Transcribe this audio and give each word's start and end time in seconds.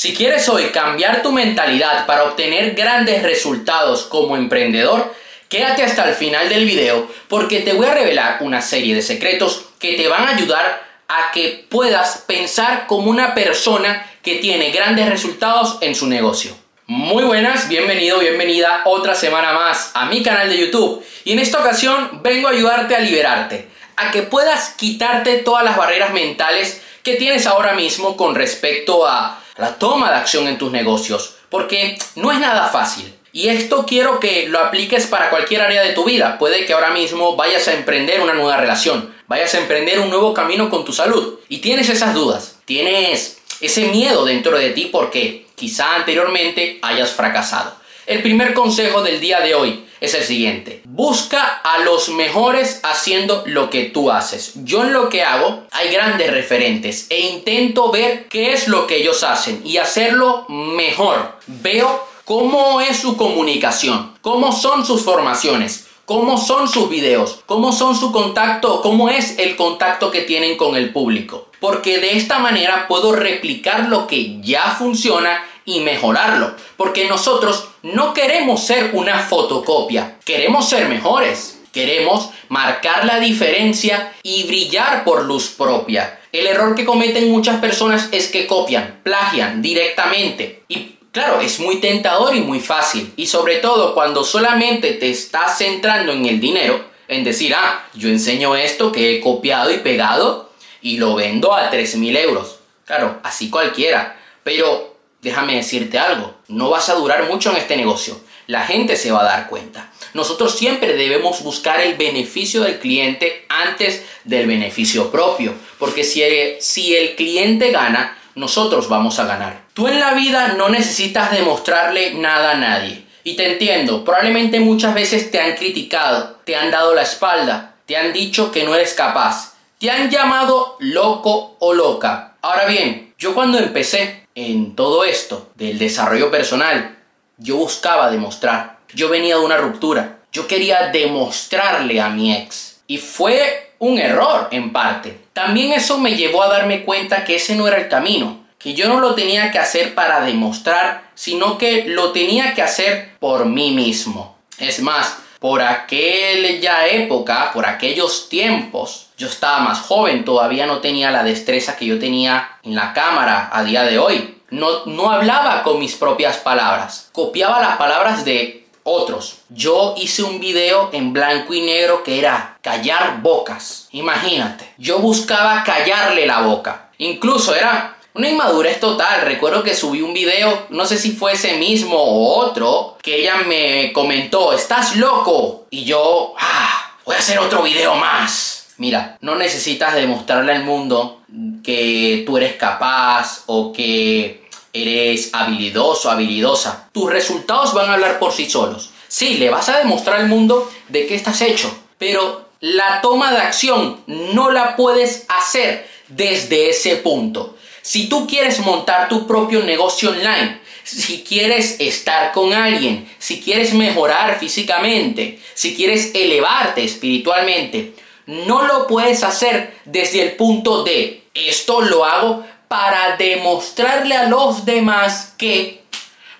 Si 0.00 0.14
quieres 0.14 0.48
hoy 0.48 0.70
cambiar 0.70 1.20
tu 1.20 1.30
mentalidad 1.30 2.06
para 2.06 2.24
obtener 2.24 2.74
grandes 2.74 3.22
resultados 3.22 4.04
como 4.04 4.34
emprendedor, 4.34 5.14
quédate 5.50 5.82
hasta 5.82 6.08
el 6.08 6.14
final 6.14 6.48
del 6.48 6.64
video 6.64 7.06
porque 7.28 7.60
te 7.60 7.74
voy 7.74 7.84
a 7.84 7.92
revelar 7.92 8.38
una 8.40 8.62
serie 8.62 8.94
de 8.94 9.02
secretos 9.02 9.66
que 9.78 9.98
te 9.98 10.08
van 10.08 10.26
a 10.26 10.30
ayudar 10.30 10.82
a 11.06 11.30
que 11.32 11.66
puedas 11.68 12.24
pensar 12.26 12.86
como 12.86 13.10
una 13.10 13.34
persona 13.34 14.10
que 14.22 14.36
tiene 14.36 14.70
grandes 14.70 15.06
resultados 15.06 15.76
en 15.82 15.94
su 15.94 16.06
negocio. 16.06 16.56
Muy 16.86 17.24
buenas, 17.24 17.68
bienvenido, 17.68 18.20
bienvenida 18.20 18.80
otra 18.86 19.14
semana 19.14 19.52
más 19.52 19.90
a 19.92 20.06
mi 20.06 20.22
canal 20.22 20.48
de 20.48 20.60
YouTube 20.60 21.04
y 21.24 21.32
en 21.32 21.40
esta 21.40 21.60
ocasión 21.60 22.22
vengo 22.22 22.48
a 22.48 22.52
ayudarte 22.52 22.96
a 22.96 23.00
liberarte, 23.00 23.68
a 23.96 24.10
que 24.10 24.22
puedas 24.22 24.70
quitarte 24.78 25.40
todas 25.40 25.62
las 25.62 25.76
barreras 25.76 26.14
mentales 26.14 26.80
que 27.02 27.16
tienes 27.16 27.46
ahora 27.46 27.74
mismo 27.74 28.16
con 28.16 28.34
respecto 28.34 29.06
a 29.06 29.40
la 29.60 29.74
toma 29.76 30.10
de 30.10 30.16
acción 30.16 30.48
en 30.48 30.58
tus 30.58 30.72
negocios, 30.72 31.36
porque 31.50 31.98
no 32.16 32.32
es 32.32 32.40
nada 32.40 32.68
fácil. 32.68 33.14
Y 33.32 33.48
esto 33.48 33.86
quiero 33.86 34.18
que 34.18 34.48
lo 34.48 34.58
apliques 34.58 35.06
para 35.06 35.30
cualquier 35.30 35.62
área 35.62 35.82
de 35.82 35.92
tu 35.92 36.04
vida. 36.04 36.36
Puede 36.38 36.64
que 36.66 36.72
ahora 36.72 36.90
mismo 36.90 37.36
vayas 37.36 37.68
a 37.68 37.74
emprender 37.74 38.20
una 38.20 38.32
nueva 38.32 38.56
relación, 38.56 39.14
vayas 39.28 39.54
a 39.54 39.58
emprender 39.58 40.00
un 40.00 40.10
nuevo 40.10 40.34
camino 40.34 40.68
con 40.68 40.84
tu 40.84 40.92
salud 40.92 41.38
y 41.48 41.58
tienes 41.58 41.88
esas 41.88 42.14
dudas, 42.14 42.58
tienes 42.64 43.38
ese 43.60 43.86
miedo 43.88 44.24
dentro 44.24 44.58
de 44.58 44.70
ti 44.70 44.88
porque 44.90 45.46
quizá 45.54 45.94
anteriormente 45.94 46.78
hayas 46.82 47.10
fracasado. 47.10 47.79
El 48.10 48.22
primer 48.22 48.54
consejo 48.54 49.02
del 49.02 49.20
día 49.20 49.38
de 49.38 49.54
hoy 49.54 49.84
es 50.00 50.14
el 50.14 50.24
siguiente. 50.24 50.82
Busca 50.84 51.60
a 51.62 51.78
los 51.84 52.08
mejores 52.08 52.80
haciendo 52.82 53.44
lo 53.46 53.70
que 53.70 53.84
tú 53.84 54.10
haces. 54.10 54.54
Yo 54.64 54.82
en 54.82 54.92
lo 54.92 55.08
que 55.08 55.22
hago 55.22 55.62
hay 55.70 55.92
grandes 55.92 56.28
referentes 56.32 57.06
e 57.08 57.20
intento 57.20 57.92
ver 57.92 58.26
qué 58.26 58.52
es 58.52 58.66
lo 58.66 58.88
que 58.88 58.96
ellos 58.96 59.22
hacen 59.22 59.62
y 59.64 59.76
hacerlo 59.76 60.44
mejor. 60.48 61.36
Veo 61.46 62.04
cómo 62.24 62.80
es 62.80 62.96
su 62.96 63.16
comunicación, 63.16 64.14
cómo 64.22 64.50
son 64.50 64.84
sus 64.84 65.04
formaciones, 65.04 65.86
cómo 66.04 66.36
son 66.36 66.66
sus 66.66 66.88
videos, 66.88 67.38
cómo 67.46 67.72
son 67.72 67.94
su 67.94 68.10
contacto, 68.10 68.82
cómo 68.82 69.08
es 69.08 69.38
el 69.38 69.54
contacto 69.54 70.10
que 70.10 70.22
tienen 70.22 70.56
con 70.56 70.74
el 70.74 70.92
público. 70.92 71.46
Porque 71.60 71.98
de 71.98 72.16
esta 72.16 72.40
manera 72.40 72.88
puedo 72.88 73.12
replicar 73.12 73.88
lo 73.88 74.08
que 74.08 74.40
ya 74.40 74.74
funciona 74.76 75.44
y 75.64 75.80
mejorarlo. 75.80 76.54
Porque 76.76 77.08
nosotros 77.08 77.68
no 77.82 78.14
queremos 78.14 78.64
ser 78.64 78.90
una 78.94 79.18
fotocopia, 79.18 80.16
queremos 80.24 80.68
ser 80.68 80.88
mejores. 80.88 81.56
Queremos 81.72 82.30
marcar 82.48 83.04
la 83.04 83.20
diferencia 83.20 84.12
y 84.24 84.42
brillar 84.42 85.04
por 85.04 85.24
luz 85.24 85.50
propia. 85.56 86.18
El 86.32 86.48
error 86.48 86.74
que 86.74 86.84
cometen 86.84 87.30
muchas 87.30 87.60
personas 87.60 88.08
es 88.10 88.26
que 88.26 88.48
copian, 88.48 89.00
plagian 89.04 89.62
directamente. 89.62 90.64
Y 90.66 90.96
claro, 91.12 91.40
es 91.40 91.60
muy 91.60 91.76
tentador 91.76 92.34
y 92.34 92.40
muy 92.40 92.58
fácil. 92.58 93.12
Y 93.16 93.26
sobre 93.26 93.56
todo 93.56 93.94
cuando 93.94 94.24
solamente 94.24 94.94
te 94.94 95.10
estás 95.10 95.58
centrando 95.58 96.10
en 96.10 96.26
el 96.26 96.40
dinero, 96.40 96.84
en 97.06 97.22
decir, 97.24 97.54
ah, 97.54 97.84
yo 97.94 98.08
enseño 98.08 98.56
esto 98.56 98.90
que 98.90 99.16
he 99.16 99.20
copiado 99.20 99.72
y 99.72 99.78
pegado 99.78 100.50
y 100.82 100.98
lo 100.98 101.14
vendo 101.14 101.52
a 101.52 101.70
3.000 101.70 102.16
euros. 102.16 102.58
Claro, 102.84 103.20
así 103.22 103.50
cualquiera. 103.50 104.16
Pero 104.42 104.89
déjame 105.22 105.56
decirte 105.56 105.98
algo, 105.98 106.34
no 106.48 106.70
vas 106.70 106.88
a 106.88 106.94
durar 106.94 107.28
mucho 107.28 107.50
en 107.50 107.56
este 107.56 107.76
negocio. 107.76 108.20
La 108.46 108.66
gente 108.66 108.96
se 108.96 109.12
va 109.12 109.20
a 109.20 109.24
dar 109.24 109.48
cuenta. 109.48 109.90
Nosotros 110.12 110.56
siempre 110.56 110.94
debemos 110.94 111.42
buscar 111.42 111.80
el 111.80 111.94
beneficio 111.96 112.62
del 112.62 112.80
cliente 112.80 113.44
antes 113.48 114.04
del 114.24 114.46
beneficio 114.46 115.10
propio, 115.10 115.54
porque 115.78 116.02
si 116.02 116.22
el, 116.22 116.60
si 116.60 116.96
el 116.96 117.14
cliente 117.14 117.70
gana, 117.70 118.18
nosotros 118.34 118.88
vamos 118.88 119.18
a 119.18 119.26
ganar. 119.26 119.62
Tú 119.72 119.86
en 119.86 120.00
la 120.00 120.14
vida 120.14 120.54
no 120.56 120.68
necesitas 120.68 121.30
demostrarle 121.30 122.14
nada 122.14 122.52
a 122.52 122.56
nadie. 122.56 123.04
Y 123.22 123.36
te 123.36 123.52
entiendo, 123.52 124.04
probablemente 124.04 124.58
muchas 124.60 124.94
veces 124.94 125.30
te 125.30 125.40
han 125.40 125.54
criticado, 125.54 126.40
te 126.44 126.56
han 126.56 126.70
dado 126.70 126.94
la 126.94 127.02
espalda, 127.02 127.76
te 127.86 127.96
han 127.96 128.12
dicho 128.12 128.50
que 128.50 128.64
no 128.64 128.74
eres 128.74 128.94
capaz, 128.94 129.54
te 129.78 129.90
han 129.90 130.10
llamado 130.10 130.76
loco 130.80 131.56
o 131.58 131.74
loca. 131.74 132.36
Ahora 132.40 132.64
bien, 132.66 133.14
yo 133.18 133.34
cuando 133.34 133.58
empecé 133.58 134.19
en 134.46 134.74
todo 134.74 135.04
esto 135.04 135.50
del 135.54 135.78
desarrollo 135.78 136.30
personal, 136.30 136.96
yo 137.36 137.56
buscaba 137.56 138.10
demostrar. 138.10 138.78
Yo 138.94 139.08
venía 139.08 139.36
de 139.36 139.44
una 139.44 139.56
ruptura. 139.56 140.18
Yo 140.32 140.46
quería 140.46 140.88
demostrarle 140.88 142.00
a 142.00 142.08
mi 142.08 142.34
ex. 142.34 142.80
Y 142.86 142.98
fue 142.98 143.74
un 143.78 143.98
error 143.98 144.48
en 144.50 144.72
parte. 144.72 145.18
También 145.32 145.72
eso 145.72 145.98
me 145.98 146.16
llevó 146.16 146.42
a 146.42 146.48
darme 146.48 146.84
cuenta 146.84 147.24
que 147.24 147.36
ese 147.36 147.54
no 147.54 147.68
era 147.68 147.78
el 147.78 147.88
camino. 147.88 148.40
Que 148.58 148.74
yo 148.74 148.88
no 148.88 149.00
lo 149.00 149.14
tenía 149.14 149.50
que 149.50 149.58
hacer 149.58 149.94
para 149.94 150.24
demostrar, 150.24 151.10
sino 151.14 151.56
que 151.56 151.84
lo 151.86 152.12
tenía 152.12 152.54
que 152.54 152.62
hacer 152.62 153.16
por 153.18 153.46
mí 153.46 153.72
mismo. 153.72 154.36
Es 154.58 154.80
más, 154.80 155.16
por 155.40 155.62
aquella 155.62 156.86
época, 156.86 157.50
por 157.52 157.66
aquellos 157.66 158.28
tiempos, 158.28 159.06
yo 159.16 159.26
estaba 159.26 159.60
más 159.60 159.80
joven, 159.80 160.24
todavía 160.24 160.66
no 160.66 160.78
tenía 160.78 161.10
la 161.10 161.24
destreza 161.24 161.76
que 161.76 161.86
yo 161.86 161.98
tenía 161.98 162.58
en 162.62 162.74
la 162.74 162.92
cámara 162.92 163.48
a 163.50 163.64
día 163.64 163.82
de 163.82 163.98
hoy. 163.98 164.36
No, 164.50 164.84
no 164.84 165.10
hablaba 165.10 165.62
con 165.62 165.78
mis 165.78 165.94
propias 165.96 166.36
palabras, 166.36 167.08
copiaba 167.12 167.60
las 167.60 167.76
palabras 167.78 168.24
de 168.24 168.66
otros. 168.82 169.38
Yo 169.48 169.94
hice 169.96 170.22
un 170.22 170.40
video 170.40 170.90
en 170.92 171.12
blanco 171.12 171.54
y 171.54 171.62
negro 171.62 172.02
que 172.02 172.18
era 172.18 172.58
callar 172.60 173.22
bocas. 173.22 173.88
Imagínate, 173.92 174.74
yo 174.76 174.98
buscaba 174.98 175.64
callarle 175.64 176.26
la 176.26 176.42
boca. 176.42 176.90
Incluso 176.98 177.54
era 177.54 177.96
una 178.14 178.28
inmadurez 178.28 178.80
total. 178.80 179.22
Recuerdo 179.22 179.62
que 179.62 179.74
subí 179.74 180.02
un 180.02 180.14
video, 180.14 180.66
no 180.70 180.86
sé 180.86 180.98
si 180.98 181.12
fue 181.12 181.32
ese 181.32 181.54
mismo 181.54 181.96
o 181.96 182.38
otro, 182.38 182.96
que 183.02 183.20
ella 183.20 183.36
me 183.46 183.92
comentó, 183.92 184.52
estás 184.52 184.96
loco. 184.96 185.66
Y 185.70 185.84
yo, 185.84 186.34
ah, 186.38 186.92
voy 187.04 187.16
a 187.16 187.18
hacer 187.18 187.38
otro 187.38 187.62
video 187.62 187.94
más. 187.94 188.68
Mira, 188.78 189.18
no 189.20 189.34
necesitas 189.34 189.94
demostrarle 189.94 190.52
al 190.52 190.64
mundo 190.64 191.20
que 191.62 192.24
tú 192.26 192.38
eres 192.38 192.54
capaz 192.54 193.42
o 193.46 193.72
que 193.72 194.48
eres 194.72 195.30
habilidoso, 195.34 196.10
habilidosa. 196.10 196.88
Tus 196.92 197.10
resultados 197.10 197.74
van 197.74 197.90
a 197.90 197.94
hablar 197.94 198.18
por 198.18 198.32
sí 198.32 198.48
solos. 198.48 198.90
Sí, 199.06 199.36
le 199.36 199.50
vas 199.50 199.68
a 199.68 199.78
demostrar 199.78 200.20
al 200.20 200.28
mundo 200.28 200.70
de 200.88 201.06
qué 201.06 201.14
estás 201.14 201.40
hecho, 201.42 201.76
pero 201.98 202.48
la 202.60 203.00
toma 203.00 203.32
de 203.32 203.38
acción 203.38 204.00
no 204.06 204.50
la 204.50 204.76
puedes 204.76 205.26
hacer 205.28 205.88
desde 206.08 206.70
ese 206.70 206.96
punto. 206.96 207.56
Si 207.82 208.08
tú 208.08 208.26
quieres 208.26 208.58
montar 208.60 209.08
tu 209.08 209.26
propio 209.26 209.62
negocio 209.62 210.10
online, 210.10 210.60
si 210.84 211.22
quieres 211.22 211.76
estar 211.78 212.32
con 212.32 212.52
alguien, 212.52 213.08
si 213.18 213.40
quieres 213.40 213.74
mejorar 213.74 214.38
físicamente, 214.38 215.38
si 215.54 215.74
quieres 215.74 216.12
elevarte 216.14 216.84
espiritualmente, 216.84 217.94
no 218.26 218.62
lo 218.66 218.86
puedes 218.86 219.22
hacer 219.22 219.78
desde 219.84 220.22
el 220.22 220.32
punto 220.32 220.84
de 220.84 221.20
esto 221.34 221.80
lo 221.80 222.04
hago 222.04 222.44
para 222.68 223.16
demostrarle 223.16 224.16
a 224.16 224.28
los 224.28 224.64
demás 224.64 225.34
que, 225.36 225.82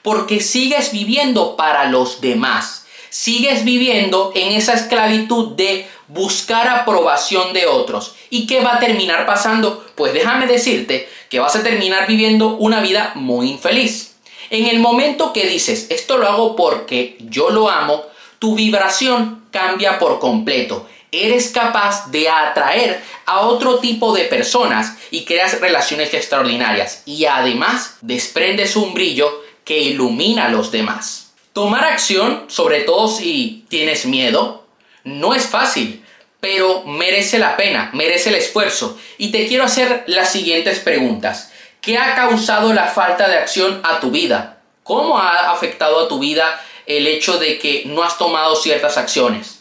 porque 0.03 0.41
sigues 0.41 0.93
viviendo 0.93 1.57
para 1.57 1.87
los 1.87 2.21
demás, 2.21 2.87
sigues 3.09 3.65
viviendo 3.65 4.33
en 4.35 4.53
esa 4.53 4.75
esclavitud 4.75 5.57
de 5.57 5.89
buscar 6.13 6.69
aprobación 6.69 7.53
de 7.53 7.67
otros. 7.67 8.15
¿Y 8.31 8.47
qué 8.47 8.61
va 8.61 8.77
a 8.77 8.81
terminar 8.81 9.27
pasando? 9.27 9.85
Pues 9.95 10.13
déjame 10.13 10.47
decirte 10.47 11.09
que 11.29 11.39
vas 11.39 11.55
a 11.57 11.63
terminar 11.63 12.07
viviendo 12.07 12.57
una 12.57 12.81
vida 12.81 13.13
muy 13.15 13.51
infeliz. 13.51 14.17
En 14.51 14.67
el 14.67 14.81
momento 14.81 15.33
que 15.33 15.47
dices, 15.47 15.87
esto 15.91 16.17
lo 16.19 16.27
hago 16.27 16.57
porque 16.57 17.17
yo 17.21 17.51
lo 17.51 17.71
amo, 17.71 18.03
tu 18.41 18.57
vibración 18.57 19.45
cambia 19.53 19.99
por 19.99 20.19
completo. 20.19 20.89
Eres 21.13 21.51
capaz 21.51 22.11
de 22.11 22.29
atraer 22.29 23.03
a 23.27 23.41
otro 23.41 23.79
tipo 23.79 24.13
de 24.13 24.25
personas 24.25 24.97
y 25.11 25.25
creas 25.25 25.61
relaciones 25.61 26.13
extraordinarias. 26.15 27.03
Y 27.07 27.27
además 27.27 27.99
desprendes 28.01 28.75
un 28.75 28.95
brillo 28.95 29.43
que 29.65 29.79
ilumina 29.79 30.47
a 30.47 30.51
los 30.51 30.73
demás. 30.73 31.33
Tomar 31.53 31.85
acción, 31.85 32.45
sobre 32.49 32.81
todo 32.81 33.09
si 33.09 33.65
tienes 33.69 34.07
miedo, 34.07 34.60
no 35.05 35.35
es 35.35 35.47
fácil 35.47 36.05
pero 36.41 36.85
merece 36.85 37.39
la 37.39 37.57
pena, 37.57 37.91
merece 37.93 38.31
el 38.31 38.37
esfuerzo. 38.37 38.99
Y 39.19 39.31
te 39.31 39.47
quiero 39.47 39.65
hacer 39.65 40.05
las 40.07 40.33
siguientes 40.33 40.81
preguntas. 40.81 41.53
¿Qué 41.81 41.99
ha 41.99 42.15
causado 42.15 42.73
la 42.73 42.87
falta 42.87 43.29
de 43.29 43.37
acción 43.37 43.81
a 43.85 44.01
tu 44.01 44.11
vida? 44.11 44.59
¿Cómo 44.83 45.19
ha 45.19 45.53
afectado 45.53 46.01
a 46.01 46.09
tu 46.09 46.19
vida 46.19 46.61
el 46.87 47.07
hecho 47.07 47.39
de 47.39 47.59
que 47.59 47.85
no 47.87 48.03
has 48.03 48.19
tomado 48.19 48.57
ciertas 48.57 48.97
acciones? 48.97 49.61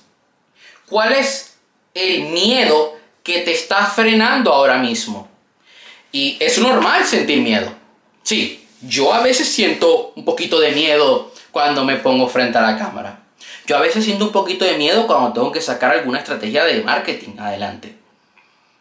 ¿Cuál 0.87 1.13
es 1.13 1.57
el 1.93 2.23
miedo 2.23 2.97
que 3.23 3.39
te 3.39 3.51
está 3.51 3.85
frenando 3.85 4.53
ahora 4.53 4.77
mismo? 4.77 5.29
Y 6.11 6.37
es 6.39 6.57
normal 6.57 7.05
sentir 7.05 7.41
miedo. 7.41 7.71
Sí, 8.23 8.67
yo 8.81 9.13
a 9.13 9.21
veces 9.21 9.49
siento 9.49 10.13
un 10.15 10.25
poquito 10.25 10.59
de 10.59 10.71
miedo 10.71 11.31
cuando 11.51 11.83
me 11.83 11.97
pongo 11.97 12.27
frente 12.27 12.57
a 12.57 12.61
la 12.61 12.77
cámara. 12.77 13.18
Yo 13.69 13.77
a 13.77 13.81
veces 13.81 14.03
siento 14.03 14.25
un 14.25 14.31
poquito 14.31 14.65
de 14.65 14.79
miedo 14.79 15.05
cuando 15.05 15.31
tengo 15.31 15.51
que 15.51 15.61
sacar 15.61 15.91
alguna 15.91 16.17
estrategia 16.17 16.65
de 16.65 16.81
marketing 16.81 17.37
adelante. 17.37 17.95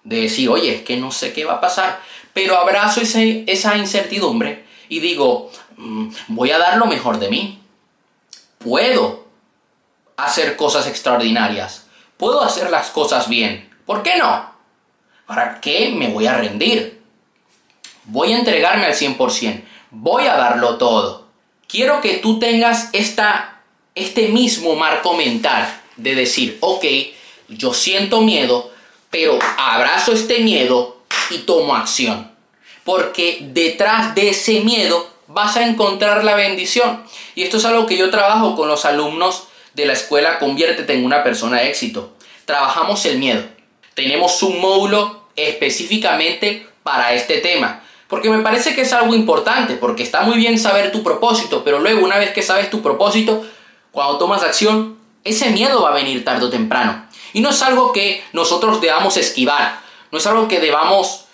De 0.03 0.23
decir, 0.23 0.49
oye, 0.49 0.77
es 0.77 0.83
que 0.83 0.97
no 0.97 1.13
sé 1.13 1.35
qué 1.35 1.45
va 1.45 1.57
a 1.57 1.61
pasar. 1.61 2.01
Pero 2.33 2.57
abrazo 2.57 3.03
esa 3.03 3.77
incertidumbre 3.77 4.65
y 4.89 5.01
digo, 5.01 5.51
mm, 5.77 6.09
voy 6.29 6.53
a 6.53 6.59
dar 6.59 6.79
lo 6.79 6.87
mejor 6.87 7.19
de 7.19 7.29
mí. 7.29 7.61
Puedo 8.57 9.27
hacer 10.17 10.57
cosas 10.57 10.87
extraordinarias. 10.87 11.85
Puedo 12.17 12.43
hacer 12.43 12.71
las 12.71 12.89
cosas 12.89 13.29
bien. 13.29 13.69
¿Por 13.85 14.03
qué 14.03 14.17
no? 14.17 14.55
¿Para 15.27 15.61
qué 15.61 15.93
me 15.95 16.09
voy 16.09 16.27
a 16.27 16.39
rendir? 16.39 17.03
Voy 18.05 18.33
a 18.33 18.39
entregarme 18.39 18.87
al 18.87 18.95
100%. 18.95 19.65
Voy 19.91 20.25
a 20.25 20.37
darlo 20.39 20.79
todo. 20.79 21.27
Quiero 21.67 22.01
que 22.01 22.15
tú 22.15 22.39
tengas 22.39 22.89
esta, 22.95 23.58
este 23.99 24.29
mismo 24.29 24.75
marco 24.75 25.15
mental 25.15 25.81
de 25.97 26.15
decir, 26.15 26.59
ok, 26.61 26.85
yo 27.49 27.75
siento 27.75 28.21
miedo, 28.21 28.71
pero 29.11 29.39
abrazo 29.57 30.13
este 30.13 30.41
miedo 30.41 31.03
y 31.31 31.39
tomo 31.39 31.75
acción. 31.75 32.31
Porque 32.85 33.39
detrás 33.41 34.15
de 34.15 34.31
ese 34.31 34.61
miedo 34.61 35.09
vas 35.27 35.57
a 35.57 35.67
encontrar 35.67 36.25
la 36.25 36.35
bendición. 36.35 37.03
Y 37.35 37.43
esto 37.43 37.59
es 37.59 37.65
algo 37.65 37.87
que 37.87 37.97
yo 37.97 38.11
trabajo 38.11 38.57
con 38.57 38.69
los 38.69 38.85
alumnos 38.85 39.49
de 39.75 39.87
la 39.87 39.93
escuela 39.93 40.39
Conviértete 40.39 40.95
en 40.95 41.05
una 41.05 41.23
persona 41.23 41.61
de 41.61 41.69
éxito. 41.69 42.13
Trabajamos 42.45 43.05
el 43.05 43.19
miedo. 43.19 43.43
Tenemos 43.95 44.43
un 44.43 44.61
módulo 44.61 45.29
específicamente 45.37 46.67
para 46.83 47.13
este 47.13 47.39
tema. 47.39 47.83
Porque 48.09 48.31
me 48.31 48.43
parece 48.43 48.75
que 48.75 48.83
es 48.83 48.93
algo 48.95 49.15
importante, 49.15 49.75
porque 49.75 50.03
está 50.03 50.23
muy 50.23 50.39
bien 50.39 50.59
saber 50.59 50.91
tu 50.91 51.03
propósito, 51.03 51.63
pero 51.63 51.79
luego 51.79 52.05
una 52.05 52.17
vez 52.17 52.31
que 52.33 52.43
sabes 52.43 52.71
tu 52.71 52.81
propósito, 52.81 53.45
cuando 53.99 54.17
tomas 54.17 54.45
acción, 54.45 54.97
ese 55.25 55.51
miedo 55.51 55.83
va 55.83 55.89
a 55.89 55.95
venir 55.95 56.25
tarde 56.25 56.47
o 56.47 56.51
temprano. 56.51 57.09
Y 57.33 57.41
no 57.41 57.51
es 57.51 57.61
algo 57.63 57.93
que 57.93 58.23
nosotros 58.33 58.81
debamos 58.81 59.17
esquivar, 59.17 59.81
no 60.13 60.19
es 60.19 60.27
algo 60.29 60.47
que 60.47 60.61
debamos, 60.61 61.25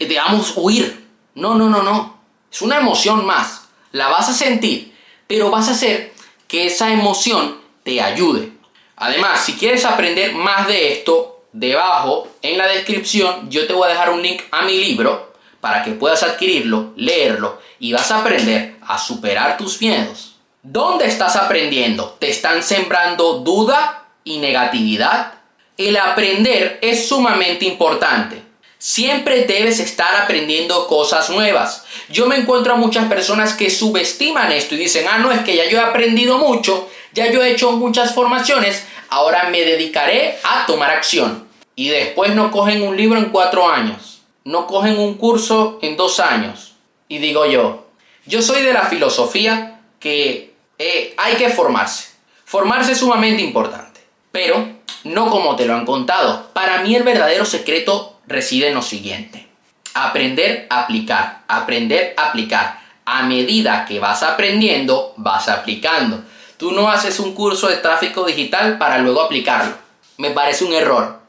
debamos 0.00 0.54
huir. 0.56 1.06
No, 1.36 1.54
no, 1.54 1.70
no, 1.70 1.84
no. 1.84 2.18
Es 2.50 2.60
una 2.60 2.78
emoción 2.78 3.24
más. 3.24 3.68
La 3.92 4.08
vas 4.08 4.28
a 4.28 4.34
sentir, 4.34 4.96
pero 5.28 5.48
vas 5.48 5.68
a 5.68 5.70
hacer 5.70 6.12
que 6.48 6.66
esa 6.66 6.92
emoción 6.92 7.60
te 7.84 8.02
ayude. 8.02 8.50
Además, 8.96 9.44
si 9.44 9.52
quieres 9.52 9.84
aprender 9.84 10.34
más 10.34 10.66
de 10.66 10.92
esto, 10.92 11.44
debajo 11.52 12.26
en 12.42 12.58
la 12.58 12.66
descripción 12.66 13.48
yo 13.48 13.64
te 13.68 13.72
voy 13.72 13.86
a 13.86 13.92
dejar 13.92 14.10
un 14.10 14.22
link 14.22 14.42
a 14.50 14.62
mi 14.62 14.76
libro 14.76 15.34
para 15.60 15.84
que 15.84 15.92
puedas 15.92 16.24
adquirirlo, 16.24 16.94
leerlo 16.96 17.60
y 17.78 17.92
vas 17.92 18.10
a 18.10 18.22
aprender 18.22 18.74
a 18.82 18.98
superar 18.98 19.56
tus 19.56 19.80
miedos. 19.80 20.35
¿Dónde 20.68 21.06
estás 21.06 21.36
aprendiendo? 21.36 22.16
¿Te 22.18 22.28
están 22.28 22.60
sembrando 22.60 23.34
duda 23.34 24.08
y 24.24 24.38
negatividad? 24.38 25.34
El 25.78 25.96
aprender 25.96 26.80
es 26.82 27.08
sumamente 27.08 27.66
importante. 27.66 28.42
Siempre 28.76 29.44
debes 29.44 29.78
estar 29.78 30.16
aprendiendo 30.16 30.88
cosas 30.88 31.30
nuevas. 31.30 31.84
Yo 32.08 32.26
me 32.26 32.34
encuentro 32.34 32.72
a 32.72 32.76
muchas 32.76 33.06
personas 33.06 33.54
que 33.54 33.70
subestiman 33.70 34.50
esto 34.50 34.74
y 34.74 34.78
dicen, 34.78 35.06
ah, 35.08 35.18
no, 35.18 35.30
es 35.30 35.42
que 35.42 35.54
ya 35.54 35.70
yo 35.70 35.78
he 35.78 35.82
aprendido 35.82 36.38
mucho, 36.38 36.90
ya 37.12 37.30
yo 37.30 37.44
he 37.44 37.52
hecho 37.52 37.70
muchas 37.70 38.12
formaciones, 38.12 38.84
ahora 39.08 39.50
me 39.50 39.60
dedicaré 39.60 40.36
a 40.42 40.66
tomar 40.66 40.90
acción. 40.90 41.46
Y 41.76 41.90
después 41.90 42.34
no 42.34 42.50
cogen 42.50 42.82
un 42.82 42.96
libro 42.96 43.20
en 43.20 43.26
cuatro 43.26 43.68
años, 43.68 44.22
no 44.42 44.66
cogen 44.66 44.98
un 44.98 45.14
curso 45.14 45.78
en 45.80 45.96
dos 45.96 46.18
años. 46.18 46.74
Y 47.06 47.18
digo 47.18 47.46
yo, 47.46 47.86
yo 48.26 48.42
soy 48.42 48.62
de 48.62 48.72
la 48.72 48.86
filosofía 48.86 49.74
que 50.00 50.45
eh, 50.78 51.14
hay 51.16 51.34
que 51.36 51.48
formarse. 51.50 52.10
Formarse 52.44 52.92
es 52.92 52.98
sumamente 52.98 53.42
importante, 53.42 54.00
pero 54.32 54.68
no 55.04 55.30
como 55.30 55.56
te 55.56 55.66
lo 55.66 55.74
han 55.74 55.86
contado. 55.86 56.50
Para 56.52 56.82
mí 56.82 56.94
el 56.94 57.02
verdadero 57.02 57.44
secreto 57.44 58.18
reside 58.26 58.68
en 58.68 58.74
lo 58.74 58.82
siguiente. 58.82 59.46
Aprender 59.94 60.66
aplicar, 60.70 61.42
aprender 61.48 62.14
aplicar. 62.16 62.84
A 63.04 63.22
medida 63.22 63.84
que 63.86 64.00
vas 64.00 64.22
aprendiendo, 64.22 65.14
vas 65.16 65.48
aplicando. 65.48 66.22
Tú 66.56 66.72
no 66.72 66.90
haces 66.90 67.20
un 67.20 67.34
curso 67.34 67.68
de 67.68 67.76
tráfico 67.76 68.24
digital 68.24 68.78
para 68.78 68.98
luego 68.98 69.20
aplicarlo. 69.20 69.74
Me 70.18 70.30
parece 70.30 70.64
un 70.64 70.72
error. 70.72 71.20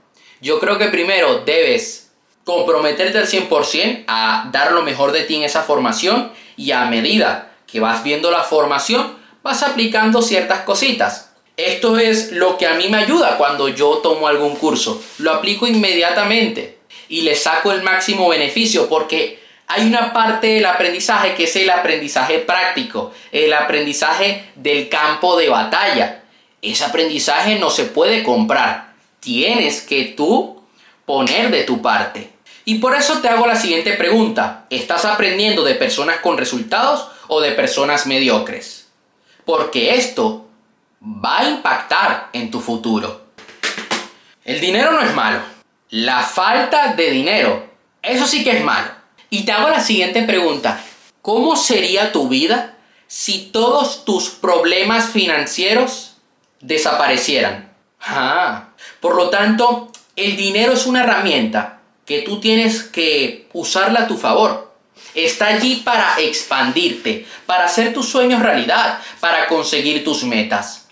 Yo 0.42 0.60
creo 0.60 0.78
que 0.78 0.88
primero 0.88 1.40
debes 1.46 2.12
comprometerte 2.44 3.18
al 3.18 3.28
100% 3.28 4.06
a 4.08 4.50
dar 4.52 4.72
lo 4.72 4.82
mejor 4.82 5.12
de 5.12 5.24
ti 5.24 5.36
en 5.36 5.44
esa 5.44 5.64
formación 5.64 6.32
y 6.56 6.72
a 6.72 6.86
medida 6.86 7.52
que 7.68 7.80
vas 7.80 8.04
viendo 8.04 8.32
la 8.32 8.44
formación, 8.44 9.17
vas 9.48 9.64
aplicando 9.64 10.22
ciertas 10.22 10.62
cositas. 10.62 11.30
Esto 11.56 11.98
es 11.98 12.34
lo 12.34 12.58
que 12.58 12.68
a 12.68 12.74
mí 12.74 12.90
me 12.90 12.98
ayuda 12.98 13.38
cuando 13.38 13.70
yo 13.70 14.00
tomo 14.04 14.28
algún 14.28 14.58
curso. 14.58 15.02
Lo 15.20 15.32
aplico 15.32 15.66
inmediatamente 15.66 16.80
y 17.08 17.22
le 17.22 17.34
saco 17.34 17.72
el 17.72 17.82
máximo 17.82 18.28
beneficio 18.28 18.90
porque 18.90 19.40
hay 19.68 19.88
una 19.88 20.12
parte 20.12 20.48
del 20.48 20.66
aprendizaje 20.66 21.34
que 21.34 21.46
es 21.46 21.56
el 21.56 21.70
aprendizaje 21.70 22.40
práctico, 22.40 23.14
el 23.32 23.54
aprendizaje 23.54 24.52
del 24.56 24.90
campo 24.90 25.38
de 25.38 25.48
batalla. 25.48 26.24
Ese 26.62 26.84
aprendizaje 26.84 27.58
no 27.58 27.70
se 27.70 27.86
puede 27.86 28.24
comprar. 28.24 28.94
Tienes 29.22 29.82
que 29.82 30.14
tú 30.18 30.62
poner 31.06 31.52
de 31.52 31.64
tu 31.64 31.82
parte. 31.82 32.32
Y 32.66 32.80
por 32.80 32.96
eso 32.96 33.20
te 33.20 33.30
hago 33.30 33.48
la 33.48 33.56
siguiente 33.56 33.94
pregunta. 33.94 34.66
¿Estás 34.70 35.06
aprendiendo 35.06 35.64
de 35.64 35.76
personas 35.76 36.18
con 36.18 36.38
resultados 36.38 37.08
o 37.30 37.40
de 37.40 37.52
personas 37.54 38.06
mediocres? 38.06 38.87
Porque 39.48 39.96
esto 39.96 40.46
va 41.02 41.40
a 41.40 41.50
impactar 41.50 42.30
en 42.34 42.52
tu 42.52 42.60
futuro. 42.60 43.22
El 44.44 44.60
dinero 44.60 44.92
no 44.92 45.00
es 45.00 45.16
malo. 45.16 45.40
La 45.90 46.22
falta 46.22 46.94
de 46.96 47.12
dinero, 47.12 47.66
eso 48.02 48.28
sí 48.28 48.44
que 48.44 48.58
es 48.58 48.64
malo. 48.64 48.90
Y 49.30 49.46
te 49.46 49.54
hago 49.54 49.70
la 49.70 49.80
siguiente 49.80 50.22
pregunta. 50.24 50.84
¿Cómo 51.22 51.56
sería 51.56 52.12
tu 52.12 52.28
vida 52.28 52.76
si 53.08 53.50
todos 53.54 54.04
tus 54.04 54.32
problemas 54.32 55.12
financieros 55.12 56.18
desaparecieran? 56.60 57.72
Ah, 58.02 58.72
por 59.00 59.16
lo 59.16 59.30
tanto, 59.30 59.94
el 60.18 60.36
dinero 60.36 60.74
es 60.74 60.86
una 60.86 61.04
herramienta 61.04 61.80
que 62.06 62.22
tú 62.22 62.42
tienes 62.42 62.84
que 62.84 63.48
usarla 63.54 64.02
a 64.02 64.08
tu 64.08 64.18
favor. 64.18 64.67
Está 65.14 65.48
allí 65.48 65.78
para 65.78 66.20
expandirte, 66.20 67.26
para 67.46 67.66
hacer 67.66 67.94
tus 67.94 68.08
sueños 68.08 68.42
realidad, 68.42 69.00
para 69.20 69.48
conseguir 69.48 70.04
tus 70.04 70.24
metas. 70.24 70.88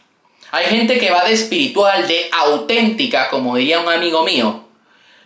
Hay 0.51 0.65
gente 0.67 0.97
que 0.97 1.11
va 1.11 1.23
de 1.23 1.33
espiritual, 1.33 2.07
de 2.07 2.29
auténtica, 2.31 3.29
como 3.29 3.57
diría 3.57 3.81
un 3.81 3.91
amigo 3.91 4.23
mío, 4.23 4.63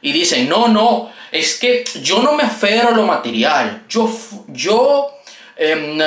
y 0.02 0.12
dice, 0.12 0.44
no, 0.46 0.68
no, 0.68 1.12
es 1.32 1.60
que 1.60 1.84
yo 2.02 2.22
no 2.22 2.34
me 2.34 2.44
aferro 2.44 2.90
a 2.90 2.92
lo 2.92 3.04
material, 3.06 3.84
yo, 3.88 4.12
yo 4.48 5.12
em, 5.56 6.00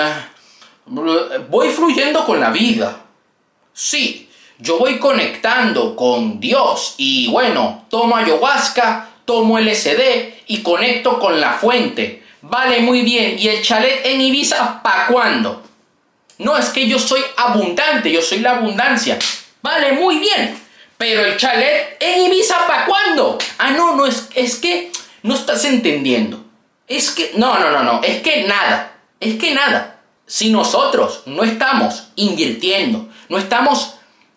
voy 1.48 1.68
fluyendo 1.70 2.24
con 2.24 2.40
la 2.40 2.50
vida. 2.50 3.04
Sí, 3.72 4.28
yo 4.58 4.78
voy 4.78 4.98
conectando 4.98 5.96
con 5.96 6.40
Dios 6.40 6.94
y 6.98 7.28
bueno, 7.28 7.84
tomo 7.88 8.16
ayahuasca, 8.16 9.08
tomo 9.24 9.58
LSD 9.58 10.34
y 10.48 10.62
conecto 10.62 11.18
con 11.18 11.40
la 11.40 11.52
fuente 11.52 12.21
Vale, 12.42 12.80
muy 12.80 13.02
bien. 13.02 13.38
¿Y 13.38 13.48
el 13.48 13.62
chalet 13.62 14.04
en 14.04 14.20
Ibiza 14.20 14.82
para 14.82 15.06
cuándo? 15.06 15.62
No, 16.38 16.56
es 16.56 16.70
que 16.70 16.88
yo 16.88 16.98
soy 16.98 17.22
abundante, 17.36 18.10
yo 18.10 18.20
soy 18.20 18.40
la 18.40 18.56
abundancia. 18.56 19.18
Vale, 19.62 19.92
muy 19.92 20.18
bien. 20.18 20.60
Pero 20.98 21.24
el 21.24 21.36
chalet 21.36 21.96
en 22.00 22.26
Ibiza 22.26 22.66
para 22.66 22.86
cuándo? 22.86 23.38
Ah, 23.58 23.70
no, 23.70 23.94
no, 23.94 24.06
es, 24.06 24.28
es 24.34 24.56
que 24.56 24.90
no 25.22 25.34
estás 25.34 25.64
entendiendo. 25.64 26.44
Es 26.88 27.10
que, 27.10 27.32
no, 27.36 27.58
no, 27.58 27.70
no, 27.70 27.82
no, 27.82 28.02
es 28.02 28.22
que 28.22 28.44
nada, 28.44 28.92
es 29.20 29.38
que 29.38 29.54
nada. 29.54 30.00
Si 30.26 30.50
nosotros 30.50 31.22
no 31.26 31.44
estamos 31.44 32.08
invirtiendo, 32.16 33.08
no 33.28 33.38
estamos 33.38 33.94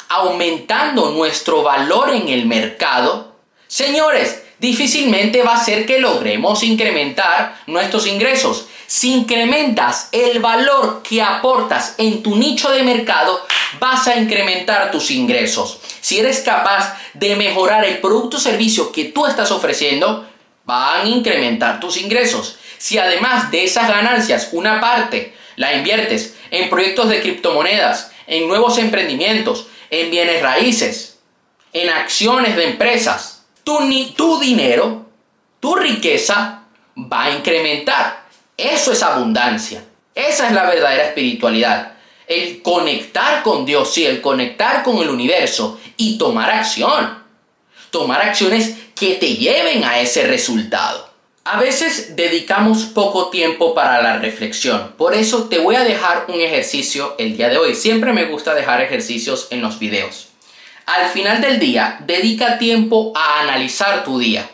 aumentando 0.09 1.11
nuestro 1.11 1.63
valor 1.63 2.11
en 2.11 2.29
el 2.29 2.45
mercado, 2.45 3.35
señores, 3.67 4.44
difícilmente 4.59 5.43
va 5.43 5.55
a 5.55 5.63
ser 5.63 5.85
que 5.85 5.99
logremos 5.99 6.63
incrementar 6.63 7.61
nuestros 7.67 8.07
ingresos. 8.07 8.67
Si 8.87 9.13
incrementas 9.13 10.09
el 10.11 10.39
valor 10.39 11.01
que 11.01 11.21
aportas 11.21 11.95
en 11.97 12.21
tu 12.21 12.35
nicho 12.35 12.69
de 12.71 12.83
mercado, 12.83 13.45
vas 13.79 14.07
a 14.07 14.15
incrementar 14.15 14.91
tus 14.91 15.11
ingresos. 15.11 15.79
Si 16.01 16.19
eres 16.19 16.39
capaz 16.41 16.97
de 17.13 17.35
mejorar 17.35 17.83
el 17.83 17.97
producto 17.97 18.37
o 18.37 18.39
servicio 18.39 18.91
que 18.91 19.05
tú 19.05 19.25
estás 19.25 19.51
ofreciendo, 19.51 20.27
van 20.65 21.05
a 21.05 21.09
incrementar 21.09 21.79
tus 21.79 21.97
ingresos. 21.97 22.57
Si 22.77 22.97
además 22.97 23.51
de 23.51 23.63
esas 23.63 23.87
ganancias, 23.87 24.49
una 24.51 24.79
parte 24.79 25.33
la 25.55 25.73
inviertes 25.73 26.35
en 26.51 26.69
proyectos 26.69 27.09
de 27.09 27.21
criptomonedas, 27.21 28.11
en 28.27 28.47
nuevos 28.47 28.77
emprendimientos, 28.77 29.67
en 29.89 30.11
bienes 30.11 30.41
raíces, 30.41 31.19
en 31.73 31.89
acciones 31.89 32.55
de 32.55 32.65
empresas, 32.65 33.34
tu, 33.65 33.79
tu 34.15 34.39
dinero, 34.39 35.05
tu 35.59 35.75
riqueza 35.75 36.63
va 36.97 37.25
a 37.25 37.31
incrementar. 37.31 38.25
Eso 38.55 38.93
es 38.93 39.03
abundancia. 39.03 39.83
Esa 40.13 40.47
es 40.47 40.53
la 40.53 40.63
verdadera 40.63 41.07
espiritualidad. 41.07 41.93
El 42.27 42.61
conectar 42.61 43.43
con 43.43 43.65
Dios, 43.65 43.93
sí, 43.93 44.05
el 44.05 44.21
conectar 44.21 44.83
con 44.83 44.97
el 44.99 45.09
universo 45.09 45.79
y 45.97 46.17
tomar 46.17 46.49
acción. 46.49 47.21
Tomar 47.89 48.21
acciones 48.21 48.75
que 48.95 49.15
te 49.15 49.35
lleven 49.35 49.83
a 49.83 49.99
ese 49.99 50.25
resultado. 50.25 51.09
A 51.43 51.59
veces 51.59 52.15
dedicamos 52.15 52.85
poco 52.85 53.29
tiempo 53.29 53.75
para 53.75 54.01
la 54.01 54.17
reflexión, 54.17 54.93
por 54.97 55.13
eso 55.13 55.43
te 55.43 55.59
voy 55.59 55.75
a 55.75 55.83
dejar 55.83 56.25
un 56.27 56.41
ejercicio 56.41 57.13
el 57.19 57.37
día 57.37 57.49
de 57.49 57.57
hoy. 57.57 57.75
Siempre 57.75 58.13
me 58.13 58.25
gusta 58.25 58.55
dejar 58.55 58.81
ejercicios 58.81 59.49
en 59.51 59.61
los 59.61 59.77
videos. 59.77 60.24
Al 60.85 61.09
final 61.09 61.41
del 61.41 61.59
día, 61.59 61.97
dedica 62.01 62.59
tiempo 62.59 63.11
a 63.15 63.41
analizar 63.41 64.03
tu 64.03 64.19
día. 64.19 64.47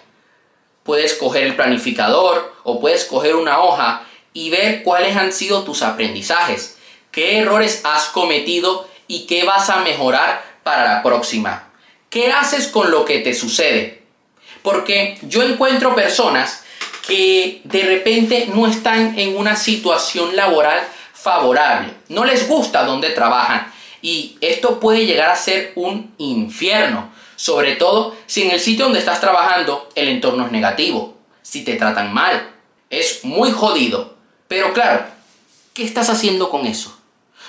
Puedes 0.84 1.14
coger 1.16 1.44
el 1.44 1.56
planificador 1.56 2.56
o 2.64 2.80
puedes 2.80 3.04
coger 3.06 3.36
una 3.36 3.60
hoja 3.60 4.04
y 4.34 4.50
ver 4.50 4.84
cuáles 4.84 5.18
han 5.18 5.34
sido 5.34 5.64
tus 5.64 5.82
aprendizajes, 5.82 6.78
qué 7.12 7.40
errores 7.40 7.82
has 7.84 8.06
cometido 8.06 8.88
y 9.08 9.26
qué 9.26 9.44
vas 9.44 9.70
a 9.70 9.82
mejorar 9.82 10.42
para 10.64 10.86
la 10.86 11.04
próxima. 11.04 11.70
¿Qué 12.10 12.32
haces 12.32 12.68
con 12.68 12.92
lo 12.92 13.04
que 13.04 13.20
te 13.20 13.34
sucede? 13.34 14.04
Porque 14.64 15.18
yo 15.24 15.44
encuentro 15.44 15.96
personas 15.96 16.64
que 17.08 17.62
de 17.66 17.84
repente 17.84 18.50
no 18.54 18.68
están 18.68 19.20
en 19.20 19.38
una 19.38 19.56
situación 19.56 20.36
laboral 20.36 20.80
favorable. 21.14 21.94
No 22.10 22.26
les 22.26 22.48
gusta 22.48 22.84
donde 22.84 23.10
trabajan. 23.10 23.71
Y 24.02 24.38
esto 24.42 24.80
puede 24.80 25.06
llegar 25.06 25.30
a 25.30 25.36
ser 25.36 25.74
un 25.76 26.14
infierno. 26.18 27.12
Sobre 27.36 27.76
todo 27.76 28.16
si 28.26 28.44
en 28.44 28.52
el 28.52 28.60
sitio 28.60 28.86
donde 28.86 29.00
estás 29.00 29.20
trabajando 29.20 29.90
el 29.96 30.08
entorno 30.10 30.46
es 30.46 30.52
negativo. 30.52 31.18
Si 31.42 31.64
te 31.64 31.76
tratan 31.76 32.14
mal. 32.14 32.50
Es 32.90 33.24
muy 33.24 33.52
jodido. 33.52 34.16
Pero 34.48 34.74
claro, 34.74 35.06
¿qué 35.74 35.84
estás 35.84 36.10
haciendo 36.10 36.50
con 36.50 36.66
eso? 36.66 36.98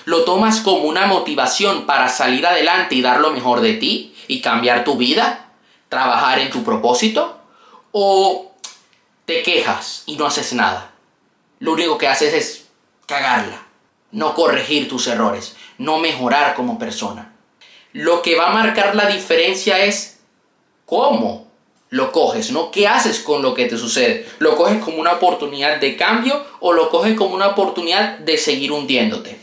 ¿Lo 0.04 0.24
tomas 0.24 0.60
como 0.60 0.84
una 0.84 1.06
motivación 1.06 1.86
para 1.86 2.08
salir 2.08 2.46
adelante 2.46 2.94
y 2.94 3.02
dar 3.02 3.20
lo 3.20 3.30
mejor 3.30 3.60
de 3.60 3.74
ti 3.74 4.14
y 4.28 4.40
cambiar 4.40 4.84
tu 4.84 4.96
vida? 4.96 5.50
¿Trabajar 5.88 6.38
en 6.38 6.50
tu 6.50 6.64
propósito? 6.64 7.38
¿O 7.92 8.52
te 9.24 9.42
quejas 9.42 10.02
y 10.06 10.16
no 10.16 10.26
haces 10.26 10.52
nada. 10.52 10.92
Lo 11.58 11.72
único 11.72 11.98
que 11.98 12.08
haces 12.08 12.34
es 12.34 12.64
cagarla, 13.06 13.62
no 14.12 14.34
corregir 14.34 14.88
tus 14.88 15.06
errores, 15.06 15.56
no 15.78 15.98
mejorar 15.98 16.54
como 16.54 16.78
persona. 16.78 17.34
Lo 17.92 18.22
que 18.22 18.36
va 18.36 18.50
a 18.50 18.54
marcar 18.54 18.94
la 18.94 19.06
diferencia 19.06 19.84
es 19.84 20.20
cómo 20.86 21.50
lo 21.90 22.12
coges, 22.12 22.52
¿no? 22.52 22.70
¿Qué 22.70 22.88
haces 22.88 23.18
con 23.20 23.42
lo 23.42 23.52
que 23.52 23.66
te 23.66 23.76
sucede? 23.76 24.26
¿Lo 24.38 24.56
coges 24.56 24.82
como 24.82 24.98
una 24.98 25.12
oportunidad 25.12 25.78
de 25.78 25.96
cambio 25.96 26.44
o 26.60 26.72
lo 26.72 26.88
coges 26.88 27.16
como 27.16 27.34
una 27.34 27.48
oportunidad 27.48 28.18
de 28.18 28.38
seguir 28.38 28.72
hundiéndote? 28.72 29.38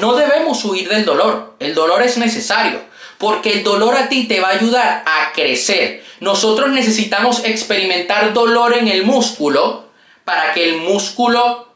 No 0.00 0.14
debemos 0.14 0.64
huir 0.64 0.88
del 0.88 1.04
dolor. 1.04 1.54
El 1.60 1.74
dolor 1.74 2.02
es 2.02 2.18
necesario 2.18 2.80
porque 3.18 3.52
el 3.52 3.64
dolor 3.64 3.96
a 3.96 4.08
ti 4.08 4.26
te 4.26 4.40
va 4.40 4.48
a 4.48 4.52
ayudar 4.52 5.02
a 5.06 5.32
crecer, 5.32 6.04
nosotros 6.20 6.70
necesitamos 6.70 7.44
experimentar 7.44 8.32
dolor 8.32 8.76
en 8.76 8.88
el 8.88 9.04
músculo 9.04 9.84
para 10.24 10.52
que 10.52 10.64
el 10.64 10.76
músculo 10.82 11.68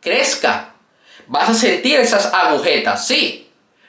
crezca. 0.00 0.73
Vas 1.26 1.48
a 1.48 1.54
sentir 1.54 1.98
esas 1.98 2.32
agujetas, 2.32 3.06
sí, 3.06 3.48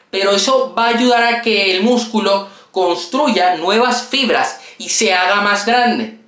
pero 0.10 0.32
eso 0.32 0.74
va 0.74 0.86
a 0.86 0.90
ayudar 0.90 1.24
a 1.24 1.42
que 1.42 1.76
el 1.76 1.84
músculo 1.84 2.48
construya 2.72 3.56
nuevas 3.56 4.04
fibras 4.04 4.60
y 4.78 4.90
se 4.90 5.14
haga 5.14 5.42
más 5.42 5.66
grande. 5.66 6.20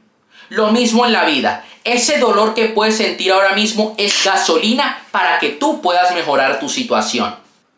Lo 0.49 0.71
mismo 0.71 1.05
en 1.05 1.13
la 1.13 1.25
vida. 1.25 1.65
Ese 1.83 2.19
dolor 2.19 2.53
que 2.53 2.65
puedes 2.65 2.97
sentir 2.97 3.31
ahora 3.31 3.53
mismo 3.53 3.95
es 3.97 4.23
gasolina 4.23 5.01
para 5.11 5.39
que 5.39 5.49
tú 5.49 5.81
puedas 5.81 6.13
mejorar 6.13 6.59
tu 6.59 6.67
situación. 6.67 7.35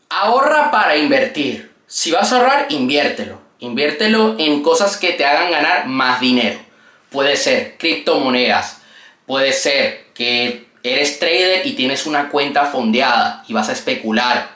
Ahorra 0.09 0.71
para 0.71 0.97
invertir. 0.97 1.71
Si 1.85 2.11
vas 2.11 2.31
a 2.31 2.37
ahorrar, 2.37 2.65
inviértelo. 2.69 3.39
Inviértelo 3.59 4.35
en 4.39 4.63
cosas 4.63 4.97
que 4.97 5.13
te 5.13 5.25
hagan 5.25 5.51
ganar 5.51 5.85
más 5.87 6.19
dinero. 6.19 6.59
Puede 7.09 7.35
ser 7.35 7.77
criptomonedas, 7.77 8.81
puede 9.25 9.51
ser 9.51 10.05
que 10.13 10.68
eres 10.83 11.19
trader 11.19 11.65
y 11.65 11.73
tienes 11.73 12.05
una 12.05 12.29
cuenta 12.29 12.65
fondeada 12.65 13.43
y 13.47 13.53
vas 13.53 13.69
a 13.69 13.73
especular, 13.73 14.51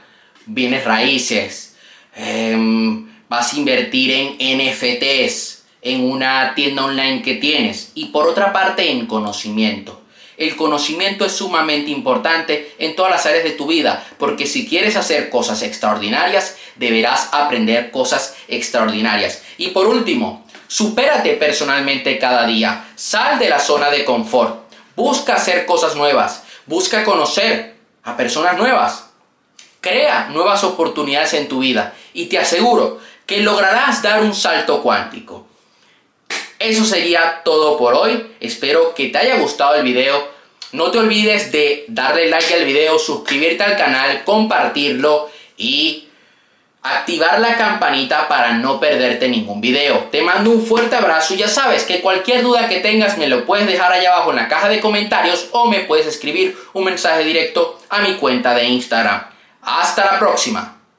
bienes 0.45 0.85
raíces, 0.85 1.75
em, 2.15 3.09
vas 3.29 3.53
a 3.53 3.57
invertir 3.57 4.11
en 4.11 4.35
NFTs, 4.39 5.63
en 5.81 6.09
una 6.09 6.53
tienda 6.55 6.85
online 6.85 7.21
que 7.21 7.35
tienes. 7.35 7.91
Y 7.95 8.05
por 8.05 8.27
otra 8.27 8.53
parte 8.53 8.89
en 8.89 9.05
conocimiento. 9.05 10.01
El 10.37 10.55
conocimiento 10.55 11.25
es 11.25 11.33
sumamente 11.33 11.91
importante 11.91 12.73
en 12.79 12.95
todas 12.95 13.11
las 13.11 13.25
áreas 13.25 13.43
de 13.43 13.51
tu 13.51 13.67
vida, 13.67 14.03
porque 14.17 14.47
si 14.47 14.67
quieres 14.67 14.95
hacer 14.95 15.29
cosas 15.29 15.61
extraordinarias, 15.61 16.57
deberás 16.75 17.29
aprender 17.31 17.91
cosas 17.91 18.35
extraordinarias. 18.47 19.43
Y 19.57 19.67
por 19.69 19.85
último, 19.87 20.45
supérate 20.67 21.33
personalmente 21.33 22.17
cada 22.17 22.47
día, 22.47 22.87
sal 22.95 23.37
de 23.37 23.49
la 23.49 23.59
zona 23.59 23.91
de 23.91 24.05
confort, 24.05 24.62
busca 24.95 25.35
hacer 25.35 25.65
cosas 25.65 25.95
nuevas, 25.95 26.43
busca 26.65 27.03
conocer 27.03 27.75
a 28.03 28.17
personas 28.17 28.57
nuevas, 28.57 29.09
crea 29.81 30.29
nuevas 30.31 30.63
oportunidades 30.63 31.33
en 31.33 31.47
tu 31.47 31.59
vida 31.59 31.93
y 32.13 32.25
te 32.27 32.39
aseguro 32.39 32.99
que 33.25 33.41
lograrás 33.41 34.01
dar 34.01 34.21
un 34.21 34.33
salto 34.33 34.81
cuántico. 34.81 35.47
Eso 36.59 36.85
sería 36.85 37.41
todo 37.43 37.77
por 37.77 37.93
hoy. 37.93 38.35
Espero 38.39 38.93
que 38.95 39.09
te 39.09 39.17
haya 39.17 39.37
gustado 39.37 39.75
el 39.75 39.83
video. 39.83 40.31
No 40.71 40.91
te 40.91 40.97
olvides 40.97 41.51
de 41.51 41.85
darle 41.89 42.29
like 42.29 42.53
al 42.53 42.65
video, 42.65 42.97
suscribirte 42.97 43.63
al 43.63 43.75
canal, 43.75 44.23
compartirlo 44.23 45.29
y 45.57 46.07
activar 46.83 47.39
la 47.39 47.55
campanita 47.55 48.27
para 48.27 48.53
no 48.53 48.79
perderte 48.79 49.29
ningún 49.29 49.61
video. 49.61 50.09
Te 50.11 50.21
mando 50.21 50.51
un 50.51 50.65
fuerte 50.65 50.95
abrazo 50.95 51.33
y 51.33 51.37
ya 51.37 51.47
sabes 51.47 51.83
que 51.83 52.01
cualquier 52.01 52.43
duda 52.43 52.67
que 52.67 52.81
tengas 52.81 53.17
me 53.17 53.27
lo 53.27 53.45
puedes 53.45 53.65
dejar 53.65 53.93
allá 53.93 54.13
abajo 54.13 54.31
en 54.31 54.35
la 54.35 54.49
caja 54.49 54.67
de 54.67 54.81
comentarios 54.81 55.47
o 55.51 55.69
me 55.69 55.79
puedes 55.79 56.05
escribir 56.05 56.57
un 56.73 56.83
mensaje 56.83 57.23
directo 57.23 57.79
a 57.89 57.99
mi 57.99 58.15
cuenta 58.15 58.53
de 58.53 58.65
Instagram. 58.65 59.23
Hasta 59.61 60.05
la 60.05 60.19
próxima. 60.19 60.72